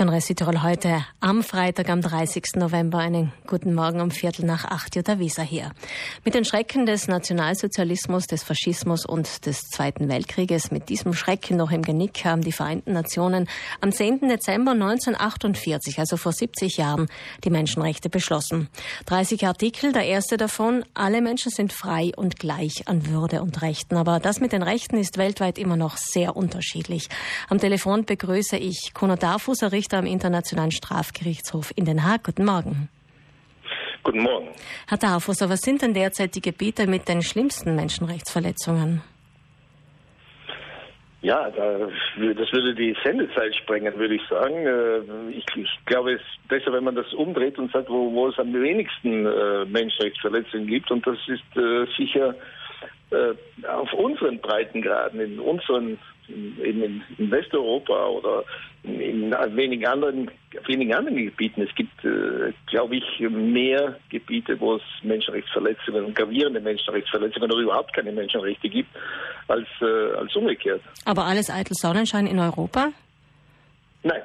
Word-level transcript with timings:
Hören 0.00 0.18
Südtirol 0.18 0.62
heute 0.62 1.04
am 1.20 1.42
Freitag, 1.42 1.90
am 1.90 2.00
30. 2.00 2.54
November. 2.56 2.96
Einen 2.96 3.34
guten 3.46 3.74
Morgen 3.74 4.00
um 4.00 4.10
Viertel 4.10 4.46
nach 4.46 4.64
acht. 4.64 4.96
Jutta 4.96 5.18
Wieser 5.18 5.42
hier. 5.42 5.72
Mit 6.24 6.32
den 6.34 6.46
Schrecken 6.46 6.86
des 6.86 7.06
Nationalsozialismus, 7.06 8.26
des 8.26 8.42
Faschismus 8.42 9.04
und 9.04 9.44
des 9.44 9.60
Zweiten 9.68 10.08
Weltkrieges, 10.08 10.70
mit 10.70 10.88
diesem 10.88 11.12
Schrecken 11.12 11.58
noch 11.58 11.70
im 11.70 11.82
Genick, 11.82 12.24
haben 12.24 12.40
die 12.40 12.52
Vereinten 12.52 12.94
Nationen 12.94 13.46
am 13.82 13.92
10. 13.92 14.20
Dezember 14.26 14.70
1948, 14.70 15.98
also 15.98 16.16
vor 16.16 16.32
70 16.32 16.78
Jahren, 16.78 17.08
die 17.44 17.50
Menschenrechte 17.50 18.08
beschlossen. 18.08 18.70
30 19.04 19.46
Artikel, 19.46 19.92
der 19.92 20.06
erste 20.06 20.38
davon, 20.38 20.82
alle 20.94 21.20
Menschen 21.20 21.52
sind 21.52 21.74
frei 21.74 22.12
und 22.16 22.38
gleich 22.38 22.88
an 22.88 23.06
Würde 23.06 23.42
und 23.42 23.60
Rechten. 23.60 23.98
Aber 23.98 24.18
das 24.18 24.40
mit 24.40 24.52
den 24.52 24.62
Rechten 24.62 24.96
ist 24.96 25.18
weltweit 25.18 25.58
immer 25.58 25.76
noch 25.76 25.98
sehr 25.98 26.36
unterschiedlich. 26.36 27.10
Am 27.50 27.58
Telefon 27.58 28.06
begrüße 28.06 28.56
ich 28.56 28.94
Kuno 28.94 29.16
Darfus, 29.16 29.62
Richter 29.90 29.98
am 29.98 30.06
Internationalen 30.06 30.70
Strafgerichtshof 30.70 31.72
in 31.74 31.84
Den 31.84 32.04
Haag. 32.04 32.22
Guten 32.22 32.44
Morgen. 32.44 32.88
Guten 34.04 34.20
Morgen. 34.20 34.48
Herr 34.88 34.98
Darfusser, 34.98 35.50
was 35.50 35.62
sind 35.62 35.82
denn 35.82 35.94
derzeit 35.94 36.36
die 36.36 36.40
Gebiete 36.40 36.86
mit 36.86 37.08
den 37.08 37.22
schlimmsten 37.22 37.74
Menschenrechtsverletzungen? 37.74 39.02
Ja, 41.22 41.50
das 41.50 42.52
würde 42.52 42.74
die 42.74 42.96
Sendezeit 43.02 43.54
sprengen, 43.56 43.98
würde 43.98 44.14
ich 44.14 44.22
sagen. 44.30 44.54
Äh, 44.64 45.30
ich, 45.36 45.44
glaube, 45.86 46.12
es 46.14 46.20
ist 46.20 46.48
besser, 46.48 46.72
wenn 46.72 46.84
man 46.84 46.94
das 46.94 47.12
umdreht 47.12 47.58
und 47.58 47.72
sagt, 47.72 47.88
wo, 47.90 48.12
wo 48.12 48.28
es 48.28 48.38
am 48.38 48.52
wenigsten 48.54 49.26
äh, 49.26 49.64
Menschenrechtsverletzungen 49.64 50.68
gibt. 50.68 50.90
Und 50.92 51.04
das 51.04 51.18
ist 51.26 51.96
äh, 53.10 53.66
auf 53.66 53.92
unseren 53.92 54.38
Breitengraden, 54.40 55.20
in 55.20 55.40
unseren 55.40 55.98
in, 56.28 57.02
in 57.18 57.30
Westeuropa 57.30 58.06
oder 58.06 58.44
in, 58.82 59.00
in 59.00 59.30
wenigen 59.56 59.86
anderen, 59.86 60.30
wenigen 60.66 60.94
anderen 60.94 61.16
Gebieten. 61.16 61.62
Es 61.62 61.74
gibt, 61.74 62.04
äh, 62.04 62.52
glaube 62.66 62.96
ich, 62.96 63.20
mehr 63.28 63.96
Gebiete, 64.10 64.58
wo 64.60 64.76
es 64.76 64.82
Menschenrechtsverletzungen 65.02 66.04
und 66.04 66.14
gravierende 66.14 66.60
Menschenrechtsverletzungen 66.60 67.50
oder 67.50 67.60
überhaupt 67.60 67.92
keine 67.94 68.12
Menschenrechte 68.12 68.68
gibt, 68.68 68.90
als, 69.48 69.66
äh, 69.80 70.16
als 70.16 70.34
umgekehrt. 70.34 70.82
Aber 71.04 71.24
alles 71.24 71.50
eitel 71.50 71.74
Sonnenschein 71.74 72.26
in 72.26 72.38
Europa? 72.38 72.90
Nein, 74.02 74.22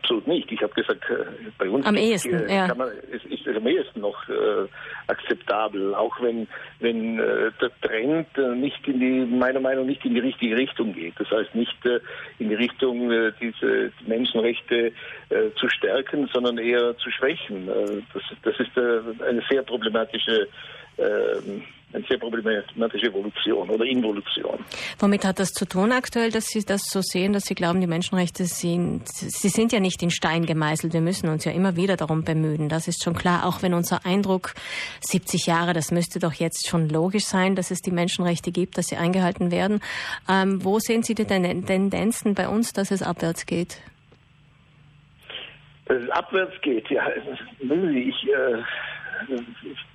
absolut 0.00 0.26
nicht. 0.26 0.50
Ich 0.50 0.62
habe 0.62 0.72
gesagt, 0.72 1.02
äh, 1.10 1.24
bei 1.58 1.68
uns 1.68 1.86
am 1.86 1.96
ehesten, 1.96 2.48
äh, 2.48 2.56
ja. 2.56 2.74
man, 2.74 2.88
es 3.12 3.24
ist 3.24 3.46
am 3.46 3.66
ehesten 3.66 4.00
noch 4.00 4.28
äh, 4.28 4.66
akzeptabel, 5.06 5.94
auch 5.94 6.20
wenn 6.20 6.48
wenn 6.80 7.18
äh, 7.18 7.50
der 7.60 7.70
Trend 7.82 8.26
äh, 8.36 8.54
nicht 8.54 8.86
in 8.88 9.00
die 9.00 9.26
meiner 9.26 9.60
Meinung 9.60 9.86
nicht 9.86 10.04
in 10.04 10.14
die 10.14 10.20
richtige 10.20 10.56
Richtung 10.56 10.94
geht. 10.94 11.14
Das 11.18 11.30
heißt 11.30 11.54
nicht 11.54 11.84
äh, 11.84 12.00
in 12.38 12.48
die 12.48 12.54
Richtung 12.54 13.10
diese 13.40 13.92
Menschenrechte 14.06 14.92
zu 15.56 15.68
stärken, 15.68 16.28
sondern 16.32 16.58
eher 16.58 16.96
zu 16.98 17.10
schwächen. 17.10 17.68
das, 18.12 18.22
das 18.42 18.60
ist 18.60 18.76
eine 18.78 19.42
sehr 19.48 19.62
problematische 19.62 20.48
eine 21.92 22.04
sehr 22.06 22.18
problematische 22.18 23.06
Evolution 23.06 23.68
oder 23.68 23.84
Involution. 23.84 24.64
Womit 24.98 25.24
hat 25.24 25.38
das 25.40 25.52
zu 25.52 25.66
tun 25.66 25.92
aktuell, 25.92 26.30
dass 26.30 26.46
Sie 26.46 26.64
das 26.64 26.82
so 26.84 27.00
sehen, 27.02 27.32
dass 27.32 27.44
Sie 27.44 27.54
glauben, 27.54 27.80
die 27.80 27.86
Menschenrechte 27.86 28.44
sind, 28.44 29.08
sie 29.08 29.48
sind 29.48 29.72
ja 29.72 29.80
nicht 29.80 30.02
in 30.02 30.10
Stein 30.10 30.46
gemeißelt. 30.46 30.92
Wir 30.92 31.00
müssen 31.00 31.28
uns 31.28 31.44
ja 31.44 31.52
immer 31.52 31.76
wieder 31.76 31.96
darum 31.96 32.24
bemühen. 32.24 32.68
Das 32.68 32.86
ist 32.86 33.02
schon 33.02 33.14
klar, 33.14 33.46
auch 33.46 33.62
wenn 33.62 33.74
unser 33.74 34.06
Eindruck 34.06 34.54
70 35.00 35.46
Jahre, 35.46 35.72
das 35.72 35.90
müsste 35.90 36.18
doch 36.20 36.32
jetzt 36.34 36.68
schon 36.68 36.88
logisch 36.88 37.24
sein, 37.24 37.56
dass 37.56 37.70
es 37.70 37.80
die 37.80 37.90
Menschenrechte 37.90 38.52
gibt, 38.52 38.78
dass 38.78 38.86
sie 38.86 38.96
eingehalten 38.96 39.50
werden. 39.50 39.80
Ähm, 40.28 40.64
wo 40.64 40.78
sehen 40.78 41.02
Sie 41.02 41.14
die 41.14 41.24
Tendenzen 41.24 42.34
bei 42.34 42.48
uns, 42.48 42.72
dass 42.72 42.90
es 42.90 43.02
abwärts 43.02 43.46
geht? 43.46 43.78
Dass 45.86 46.02
es 46.02 46.10
abwärts 46.10 46.60
geht, 46.62 46.88
ja, 46.90 47.08
ich, 47.60 48.28
äh 48.28 48.62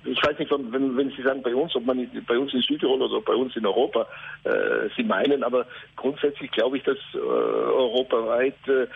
ich 0.04 0.22
weiß 0.22 0.38
nicht, 0.38 0.50
wenn, 0.50 0.96
wenn 0.96 1.10
Sie 1.10 1.22
sagen 1.22 1.42
bei 1.42 1.54
uns, 1.54 1.74
ob 1.74 1.84
man 1.86 2.08
bei 2.26 2.38
uns 2.38 2.52
in 2.54 2.60
Südtirol 2.62 3.02
oder 3.02 3.20
bei 3.20 3.34
uns 3.34 3.56
in 3.56 3.66
Europa 3.66 4.06
äh, 4.44 4.88
Sie 4.96 5.02
meinen, 5.02 5.42
aber 5.42 5.66
grundsätzlich 5.96 6.50
glaube 6.52 6.78
ich, 6.78 6.84
dass 6.84 6.98
äh, 7.14 7.18
europaweit 7.18 8.56
äh, 8.68 8.86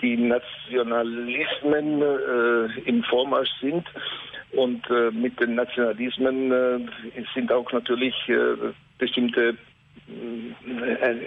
die 0.00 0.16
Nationalismen 0.16 2.02
äh, 2.02 2.80
im 2.88 3.02
Vormarsch 3.04 3.50
sind 3.60 3.86
und 4.52 4.88
äh, 4.90 5.10
mit 5.10 5.38
den 5.40 5.56
Nationalismen 5.56 6.52
äh, 6.52 6.78
sind 7.34 7.52
auch 7.52 7.70
natürlich 7.72 8.14
bestimmte 8.98 9.56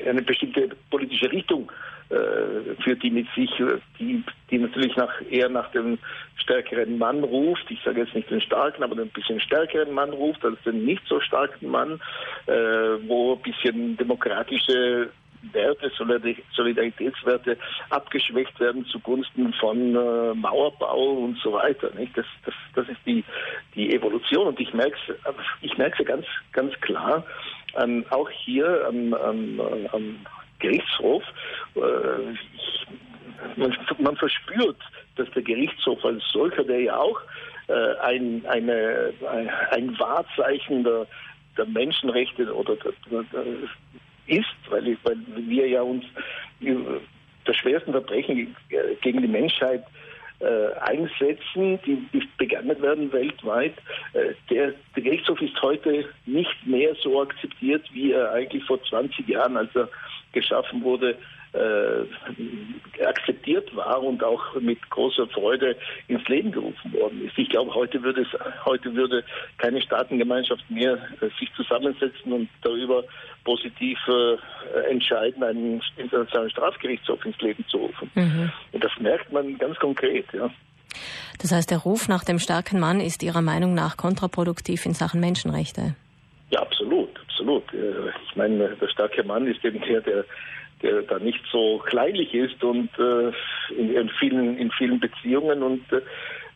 eine 0.06 0.22
bestimmte 0.24 0.70
politische 0.90 1.32
Richtung 1.32 1.72
äh, 2.12 2.76
führt 2.84 3.02
die 3.04 3.12
mit 3.12 3.28
sich, 3.36 3.50
die, 4.00 4.24
die 4.50 4.58
natürlich 4.58 4.96
nach, 4.96 5.14
eher 5.30 5.50
nach 5.50 5.72
dem 5.72 5.98
stärkeren 6.36 6.98
Mann 6.98 7.24
ruft. 7.24 7.70
Ich 7.70 7.82
sage 7.84 8.02
jetzt 8.02 8.14
nicht 8.14 8.30
den 8.30 8.42
starken, 8.42 8.84
aber 8.84 8.96
den 8.96 9.10
bisschen 9.10 9.40
stärkeren 9.40 9.94
Mann 9.94 10.10
ruft 10.12 10.44
als 10.44 10.62
den 10.64 10.84
nicht 10.86 11.04
so 11.08 11.20
starken 11.22 11.70
Mann, 11.70 12.02
äh, 12.48 12.54
wo 13.08 13.34
ein 13.34 13.42
bisschen 13.42 13.98
demokratische 13.98 15.10
Werte, 15.54 15.92
Solidaritätswerte 16.54 17.58
abgeschwächt 17.90 18.60
werden 18.60 18.86
zugunsten 18.86 19.54
von 19.54 19.96
äh, 19.96 20.34
Mauerbau 20.36 21.14
und 21.14 21.38
so 21.40 21.54
weiter. 21.54 21.92
Nicht? 21.98 22.16
Das, 22.16 22.26
das, 22.46 22.54
das 22.76 22.90
ist 22.90 23.00
die, 23.06 23.24
die 23.74 23.94
Evolution 23.94 24.48
und 24.48 24.60
ich 24.60 24.74
merke 24.74 24.98
es 25.08 25.16
ich 25.62 25.78
merk's 25.78 25.98
ganz, 26.06 26.26
ganz 26.52 26.74
klar, 26.82 27.26
ähm, 27.76 28.06
auch 28.10 28.30
hier 28.30 28.86
am, 28.88 29.14
am, 29.14 29.62
am 29.92 30.18
Gerichtshof. 30.62 31.24
Äh, 31.76 32.32
ich, 32.34 32.88
man, 33.58 33.78
man, 34.00 34.16
verspürt, 34.16 34.78
dass 35.16 35.30
der 35.32 35.42
Gerichtshof 35.42 36.04
als 36.06 36.24
solcher, 36.32 36.64
der 36.64 36.80
ja 36.82 36.98
auch 36.98 37.20
äh, 37.68 37.96
ein, 38.02 38.46
eine, 38.48 39.14
ein 39.72 39.98
Wahrzeichen 40.00 40.84
der, 40.84 41.08
der 41.58 41.66
Menschenrechte 41.66 42.54
oder 42.54 42.76
der, 42.76 42.94
der, 43.12 43.44
ist, 44.28 44.46
weil, 44.70 44.98
weil 45.04 45.18
wir 45.36 45.68
ja 45.68 45.82
uns 45.82 46.06
der 46.60 47.54
schwersten 47.54 47.92
Verbrechen 47.92 48.56
gegen 49.02 49.22
die 49.22 49.28
Menschheit 49.28 49.84
äh, 50.42 50.74
einsetzen, 50.80 51.80
die, 51.86 51.98
die 52.14 52.28
begangen 52.38 52.82
werden 52.82 53.12
weltweit. 53.12 53.74
Äh, 54.14 54.34
der, 54.50 54.74
der 54.96 55.04
Gerichtshof 55.04 55.42
ist 55.42 55.62
heute 55.62 56.06
nicht 56.26 56.66
mehr 56.66 56.96
so 57.02 57.22
akzeptiert, 57.22 57.86
wie 57.94 58.12
er 58.12 58.32
eigentlich 58.32 58.64
vor 58.66 58.82
20 58.84 59.28
Jahren, 59.28 59.58
als 59.58 59.76
er 59.76 59.90
geschaffen 60.34 60.84
wurde, 60.84 61.18
äh, 61.54 63.04
akzeptiert 63.04 63.76
war 63.76 64.02
und 64.02 64.24
auch 64.24 64.56
mit 64.60 64.90
großer 64.90 65.28
Freude 65.28 65.76
ins 66.08 66.26
Leben 66.28 66.52
gerufen 66.52 66.94
worden 66.94 67.26
ist. 67.26 67.38
Ich 67.38 67.50
glaube, 67.50 67.74
heute 67.74 68.02
würde 68.04 68.22
es, 68.22 68.28
heute 68.66 68.94
würde 68.96 69.24
keine 69.58 69.82
Staatengemeinschaft 69.82 70.70
mehr 70.70 70.94
äh, 70.94 71.28
sich 71.40 71.52
zusammensetzen 71.56 72.32
und 72.32 72.50
darüber 72.62 73.04
positiv 73.44 73.98
äh, 74.08 74.38
entscheiden, 74.90 75.44
einen 75.44 75.82
internationalen 75.98 76.52
Strafgerichtshof 76.52 77.26
ins 77.26 77.40
Leben 77.40 77.66
zu 77.68 77.78
rufen. 77.78 78.12
Mhm. 78.16 78.52
Und 78.72 78.84
das 78.84 78.92
merkt 79.00 79.32
man 79.32 79.58
ganz 79.58 79.78
konkret, 79.78 80.26
ja. 80.34 80.50
Das 81.42 81.52
heißt, 81.52 81.72
der 81.72 81.80
Ruf 81.80 82.08
nach 82.08 82.24
dem 82.24 82.40
starken 82.40 82.80
Mann 82.80 83.00
ist 83.00 83.24
Ihrer 83.24 83.42
Meinung 83.42 83.74
nach 83.74 83.98
kontraproduktiv 83.98 84.86
in 84.86 84.94
Sachen 84.94 85.20
Menschenrechte? 85.20 85.96
Ja, 86.52 86.60
absolut, 86.60 87.10
absolut. 87.28 87.64
Äh, 87.74 88.10
ich 88.30 88.36
meine, 88.36 88.70
der 88.76 88.88
starke 88.90 89.24
Mann 89.24 89.48
ist 89.48 89.64
eben 89.66 89.82
der, 89.82 90.02
der 90.02 90.26
der 90.82 91.02
da 91.04 91.20
nicht 91.20 91.42
so 91.52 91.80
kleinlich 91.86 92.34
ist 92.34 92.64
und 92.64 92.90
äh, 92.98 93.32
in, 93.78 93.96
in, 93.96 94.10
vielen, 94.10 94.58
in 94.58 94.72
vielen 94.72 95.00
Beziehungen 95.00 95.64
und 95.64 95.84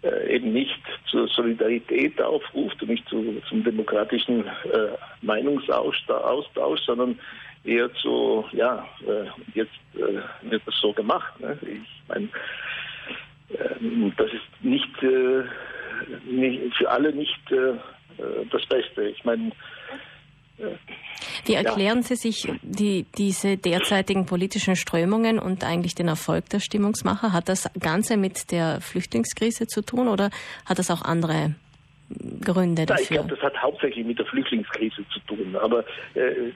äh, 0.03 0.35
eben 0.35 0.53
nicht 0.53 0.79
zur 1.09 1.27
Solidarität 1.27 2.21
aufruft 2.21 2.81
und 2.81 2.89
nicht 2.89 3.07
zu, 3.09 3.41
zum 3.49 3.63
demokratischen 3.63 4.45
äh, 4.45 4.95
Meinungsaustausch, 5.21 6.79
sondern 6.85 7.19
eher 7.63 7.91
zu, 7.95 8.45
ja, 8.51 8.87
äh, 9.07 9.25
jetzt 9.53 9.71
äh, 9.95 10.49
wird 10.49 10.61
das 10.65 10.75
so 10.79 10.93
gemacht. 10.93 11.39
Ne? 11.39 11.57
Ich 11.63 12.07
meine, 12.07 12.29
äh, 13.49 14.11
das 14.17 14.31
ist 14.31 14.63
nicht, 14.63 15.03
äh, 15.03 15.43
nicht, 16.25 16.75
für 16.75 16.89
alle 16.89 17.13
nicht 17.13 17.39
das 18.51 18.65
Beste. 18.67 19.09
Ich 19.09 19.25
meine, 19.25 19.51
wie 21.45 21.53
erklären 21.53 21.97
ja. 21.97 22.03
Sie 22.03 22.15
sich 22.15 22.47
die, 22.61 23.05
diese 23.17 23.57
derzeitigen 23.57 24.25
politischen 24.25 24.75
Strömungen 24.75 25.39
und 25.39 25.63
eigentlich 25.63 25.95
den 25.95 26.07
Erfolg 26.07 26.49
der 26.49 26.59
Stimmungsmacher? 26.59 27.33
Hat 27.33 27.49
das 27.49 27.69
Ganze 27.79 28.17
mit 28.17 28.51
der 28.51 28.81
Flüchtlingskrise 28.81 29.67
zu 29.67 29.81
tun 29.81 30.07
oder 30.07 30.29
hat 30.65 30.79
das 30.79 30.91
auch 30.91 31.01
andere 31.01 31.55
Gründe 32.41 32.85
dafür? 32.85 32.95
Ja, 32.97 33.01
ich 33.01 33.09
glaube, 33.09 33.29
das 33.29 33.41
hat 33.41 33.61
hauptsächlich 33.61 34.05
mit 34.05 34.19
der 34.19 34.25
Flüchtlingskrise 34.25 35.03
zu 35.13 35.19
tun. 35.21 35.55
Aber 35.55 35.83
äh, 36.13 36.51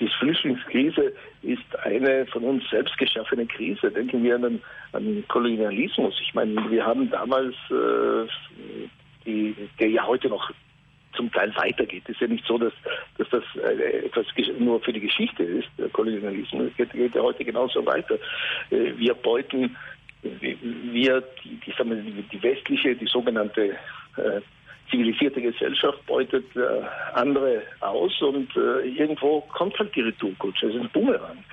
die 0.00 0.08
Flüchtlingskrise 0.18 1.12
ist 1.42 1.78
eine 1.84 2.26
von 2.26 2.44
uns 2.44 2.68
selbst 2.70 2.96
geschaffene 2.98 3.46
Krise. 3.46 3.90
Denken 3.90 4.22
wir 4.22 4.36
an 4.36 4.42
den, 4.42 4.62
an 4.92 5.04
den 5.04 5.28
Kolonialismus. 5.28 6.14
Ich 6.22 6.34
meine, 6.34 6.54
wir 6.70 6.84
haben 6.84 7.10
damals, 7.10 7.54
äh, 7.70 8.28
die, 9.24 9.54
der 9.78 9.88
ja 9.88 10.06
heute 10.06 10.28
noch 10.28 10.50
zum 11.16 11.32
Teil 11.32 11.54
weitergeht. 11.56 12.04
Es 12.04 12.10
ist 12.10 12.20
ja 12.20 12.26
nicht 12.28 12.46
so, 12.46 12.58
dass, 12.58 12.72
dass 13.18 13.28
das 13.30 13.42
äh, 13.56 14.06
etwas 14.06 14.26
nur 14.58 14.80
für 14.80 14.92
die 14.92 15.00
Geschichte 15.00 15.42
ist, 15.42 15.68
der 15.78 15.88
Kolonialismus. 15.88 16.70
Es 16.70 16.76
geht, 16.76 16.92
geht 16.92 17.14
ja 17.14 17.22
heute 17.22 17.44
genauso 17.44 17.84
weiter. 17.84 18.14
Äh, 18.70 18.92
wir 18.96 19.14
beuten 19.14 19.76
wir, 20.22 21.22
die, 21.44 21.60
die, 21.60 21.72
sagen 21.72 21.90
wir, 21.90 22.22
die 22.22 22.42
westliche, 22.42 22.94
die 22.94 23.06
sogenannte 23.06 23.76
äh, 24.16 24.40
zivilisierte 24.90 25.40
Gesellschaft 25.40 26.04
beutet 26.06 26.44
äh, 26.56 26.60
andere 27.14 27.62
aus 27.80 28.20
und 28.22 28.54
äh, 28.56 28.88
irgendwo 28.88 29.40
kommt 29.52 29.78
halt 29.78 29.94
die 29.94 30.02
Retourkutsche. 30.02 30.66
Das 30.66 30.76
ist 30.76 30.82
ein 30.82 30.90
Boomerang. 30.90 31.44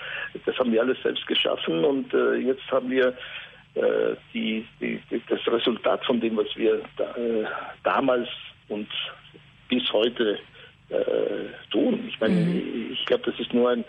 Das 0.46 0.58
haben 0.58 0.72
wir 0.72 0.82
alles 0.82 1.02
selbst 1.02 1.26
geschaffen 1.28 1.84
und 1.84 2.14
äh, 2.14 2.36
jetzt 2.36 2.70
haben 2.72 2.90
wir 2.92 3.08
äh, 3.76 4.16
die, 4.34 4.66
die, 4.80 5.02
das 5.28 5.46
Resultat 5.48 6.06
von 6.06 6.20
dem, 6.20 6.38
was 6.38 6.56
wir 6.56 6.82
da, 6.98 7.16
damals 7.84 8.30
und 8.70 8.88
bis 9.74 9.92
heute 9.92 10.40
äh, 10.90 11.72
tun. 11.72 12.06
Ich 12.08 12.20
meine, 12.20 12.36
mhm. 12.36 12.92
ich 12.92 13.06
glaube, 13.06 13.24
das 13.30 13.40
ist 13.40 13.54
nur 13.54 13.70
ein, 13.70 13.86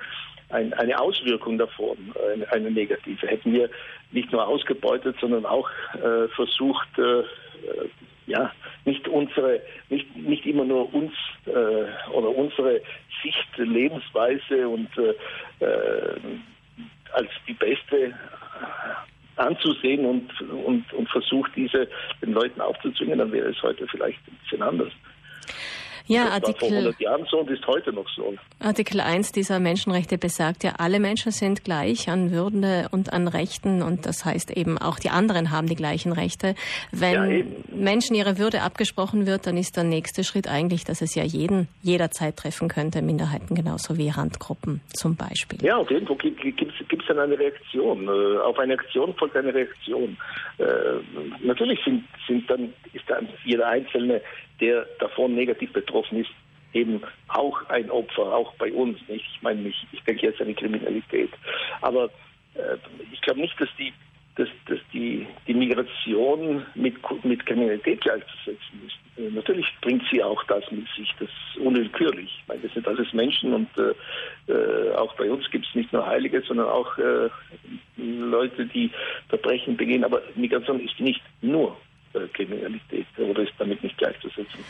ein, 0.51 0.73
eine 0.75 0.99
Auswirkung 0.99 1.59
davon, 1.59 1.97
eine, 2.33 2.51
eine, 2.53 2.71
negative. 2.71 3.27
Hätten 3.27 3.53
wir 3.53 3.69
nicht 4.13 4.33
nur 4.33 4.47
ausgebeutet, 4.47 5.17
sondern 5.21 5.45
auch 5.45 5.69
äh, 5.95 6.29
versucht, 6.29 6.89
äh, 6.99 7.23
ja, 8.27 8.51
nicht 8.85 9.07
unsere, 9.09 9.61
nicht, 9.91 10.17
nicht 10.17 10.47
immer 10.47 10.65
nur 10.65 10.93
uns 10.95 11.13
äh, 11.47 12.11
oder 12.11 12.29
unsere 12.35 12.81
Sicht, 13.23 13.57
Lebensweise 13.57 14.69
und 14.69 14.89
äh, 14.97 15.65
äh, 15.65 16.17
als 17.13 17.29
die 17.47 17.53
beste 17.53 18.15
anzusehen 19.37 20.05
und, 20.05 20.41
und, 20.51 20.93
und 20.93 21.09
versucht, 21.09 21.51
diese 21.57 21.89
den 22.23 22.33
Leuten 22.33 22.61
aufzuzwingen, 22.61 23.19
dann 23.19 23.33
wäre 23.33 23.51
es 23.51 23.63
heute 23.63 23.87
vielleicht 23.89 24.19
ein 24.29 24.39
bisschen 24.43 24.63
anders. 24.63 24.93
Ja, 26.07 26.25
das 26.25 26.33
Artikel, 26.35 26.63
war 26.63 26.69
vor 26.69 26.79
100 26.79 27.01
Jahren 27.01 27.27
so 27.31 27.39
und 27.39 27.51
ist 27.51 27.67
heute 27.67 27.93
noch 27.93 28.09
so. 28.11 28.35
Artikel 28.61 29.01
1 29.01 29.33
dieser 29.33 29.59
Menschenrechte 29.59 30.19
besagt 30.19 30.63
ja, 30.63 30.75
alle 30.79 31.01
Menschen 31.01 31.33
sind 31.33 31.65
gleich 31.65 32.11
an 32.11 32.31
Würde 32.31 32.89
und 32.93 33.13
an 33.13 33.27
Rechten 33.27 33.83
und 33.83 34.05
das 34.05 34.25
heißt 34.25 34.55
eben 34.55 34.77
auch 34.77 34.99
die 34.99 35.09
anderen 35.09 35.51
haben 35.51 35.67
die 35.67 35.77
gleichen 35.77 36.13
Rechte. 36.13 36.57
Wenn 36.93 37.39
ja, 37.39 37.45
Menschen 37.75 38.15
ihre 38.17 38.39
Würde 38.39 38.61
abgesprochen 38.61 39.27
wird, 39.27 39.47
dann 39.47 39.57
ist 39.57 39.79
der 39.79 39.85
nächste 39.85 40.25
Schritt 40.25 40.47
eigentlich, 40.47 40.85
dass 40.85 41.01
es 41.01 41.15
ja 41.15 41.25
jeden 41.25 41.69
jederzeit 41.81 42.37
treffen 42.37 42.69
könnte, 42.69 43.01
Minderheiten 43.01 43.55
genauso 43.55 43.97
wie 43.97 44.11
Randgruppen 44.11 44.83
zum 44.93 45.17
Beispiel. 45.17 45.65
Ja, 45.65 45.79
auf 45.79 45.91
jeden 45.91 46.07
Fall 46.07 46.17
gibt 46.17 47.01
es 47.01 47.07
dann 47.09 47.19
eine 47.19 47.39
Reaktion. 47.39 48.09
Äh, 48.09 48.41
auf 48.41 48.59
eine 48.59 48.75
Aktion 48.75 49.15
folgt 49.15 49.37
eine 49.37 49.55
Reaktion. 49.55 50.19
Äh, 50.59 50.65
natürlich 51.43 51.81
sind, 51.83 52.05
sind 52.29 52.49
dann, 52.51 52.75
ist 52.93 53.09
dann 53.09 53.27
jeder 53.45 53.69
Einzelne 53.69 54.21
der 54.61 54.87
davon 54.99 55.35
negativ 55.35 55.73
betroffen 55.73 56.21
ist, 56.21 56.31
eben 56.75 57.01
auch 57.29 57.69
ein 57.69 57.91
Opfer, 57.91 58.35
auch 58.35 58.53
bei 58.55 58.73
uns. 58.73 58.99
Ich 59.09 59.39
meine, 59.43 59.69
ich, 59.69 59.87
ich 59.93 60.03
denke 60.03 60.27
jetzt 60.27 60.41
an 60.41 60.49
die 60.49 60.55
Kriminalität. 60.55 61.31
Aber 61.81 62.11
äh, 62.55 62.77
ich 63.13 63.21
glaube 63.23 63.41
nicht, 63.41 63.59
dass 63.61 63.69
die, 63.79 63.93
dass, 64.37 64.49
dass 64.67 64.81
die, 64.93 65.27
die 65.47 65.55
Migration 65.55 66.67
mit, 66.75 66.97
mit 67.25 67.47
Kriminalität 67.47 68.01
gleichzusetzen 68.01 68.83
ist. 68.87 68.97
Äh, 69.17 69.31
natürlich 69.31 69.67
bringt 69.81 70.03
sie 70.11 70.23
auch 70.23 70.43
das 70.45 70.69
mit 70.71 70.87
sich, 70.97 71.13
das 71.21 71.29
ist 71.29 71.61
unwillkürlich. 71.61 72.41
Ich 72.43 72.49
meine, 72.49 72.63
das 72.63 72.75
sind 72.75 72.89
alles 72.89 73.13
Menschen 73.13 73.55
und 73.55 73.69
äh, 73.79 74.53
äh 74.53 74.95
auch 74.95 75.15
bei 75.15 75.31
uns 75.31 75.49
gibt 75.51 75.67
es 75.67 75.75
nicht 75.75 75.93
nur 75.93 76.07
Heilige, 76.07 76.43
sondern 76.43 76.67
auch 76.67 76.99
äh, 76.99 77.29
Leute, 77.97 78.67
die 78.67 78.91
Verbrechen 79.29 79.77
begehen. 79.77 80.05
Aber 80.05 80.23
Migration 80.35 80.81
ist 80.81 80.99
nicht 80.99 81.23
nur 81.41 81.77
Kriminalität 82.33 83.07
oder 83.19 83.43
ist 83.43 83.53
damit 83.59 83.83
nicht 83.83 83.97
gleichzusetzen. 83.99 84.65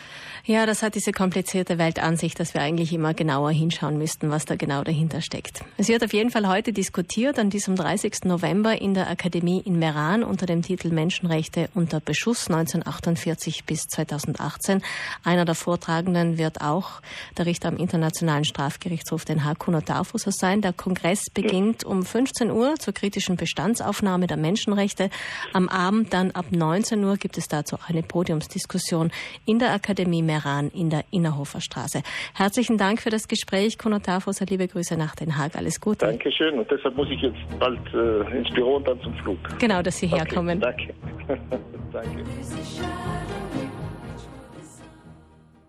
Ja, 0.46 0.67
das 0.67 0.82
hat 0.82 0.94
diese 0.94 1.12
komplizierte 1.12 1.79
Weltansicht, 1.79 2.38
dass 2.38 2.52
wir 2.52 2.61
eigentlich 2.61 2.93
immer 2.93 3.14
genauer 3.14 3.50
hinschauen 3.50 3.96
müssten, 3.96 4.31
was 4.31 4.44
da 4.44 4.56
genau 4.56 4.85
dahinter 4.85 5.23
steckt. 5.23 5.64
Es 5.79 5.88
wird 5.88 6.05
auf 6.05 6.12
jeden 6.12 6.31
Fall 6.31 6.46
heute 6.49 6.73
diskutiert 6.73 7.38
an 7.38 7.49
diesem 7.49 7.76
30. 7.76 8.25
November 8.25 8.79
in 8.79 8.93
der 8.93 9.08
Akademie 9.08 9.62
in 9.64 9.79
Meran 9.79 10.23
unter 10.23 10.44
dem 10.44 10.61
Titel 10.61 10.91
Menschenrechte 10.91 11.70
unter 11.75 12.00
Beschuss 12.00 12.49
1948 12.49 13.64
bis 13.64 13.87
2018. 13.87 14.82
Einer 15.23 15.47
der 15.47 15.55
Vortragenden 15.55 16.37
wird 16.37 16.61
auch 16.61 17.00
der 17.38 17.47
Richter 17.47 17.69
am 17.69 17.79
Internationalen 17.79 18.44
Strafgerichtshof 18.44 19.25
Den 19.25 19.44
Haag 19.44 19.61
Kuno 19.61 19.81
Darfusser 19.81 20.32
sein. 20.32 20.61
Der 20.61 20.75
Kongress 20.75 21.31
beginnt 21.32 21.85
um 21.85 22.05
15 22.05 22.50
Uhr 22.50 22.75
zur 22.76 22.93
kritischen 22.93 23.37
Bestandsaufnahme 23.37 24.26
der 24.26 24.37
Menschenrechte. 24.37 25.08
Am 25.55 25.70
Abend 25.70 26.12
dann 26.12 26.32
ab 26.32 26.47
19 26.50 27.02
Uhr 27.02 27.17
gibt 27.17 27.34
es 27.39 27.49
dazu 27.49 27.77
eine 27.87 28.03
Podiumsdiskussion 28.03 29.11
in 29.47 29.59
der 29.59 29.73
Akademie 29.73 30.23
Meran 30.23 30.71
in 30.71 30.91
der 30.91 31.05
Innerhofer 31.11 31.61
Straße. 31.61 32.03
Herzlichen 32.35 32.79
Dank 32.79 33.01
für 33.01 33.11
das 33.11 33.29
Gespräch, 33.29 33.79
Konotafos. 33.79 34.41
Liebe 34.41 34.69
Grüße 34.69 34.97
nach 34.97 35.15
Den 35.15 35.37
Haag. 35.39 35.57
Alles 35.57 35.81
Gute. 35.81 36.07
Dankeschön. 36.07 36.59
Und 36.59 36.71
deshalb 36.71 36.97
muss 36.97 37.09
ich 37.11 37.21
jetzt 37.21 37.59
bald 37.59 37.81
äh, 37.95 38.39
ins 38.39 38.51
Büro 38.51 38.77
und 38.77 38.87
dann 38.87 39.01
zum 39.01 39.15
Flug. 39.15 39.39
Genau, 39.59 39.83
dass 39.83 39.99
Sie 39.99 40.07
herkommen. 40.07 40.63
Okay, 40.63 40.95
danke. 41.27 41.41
danke. 41.93 42.25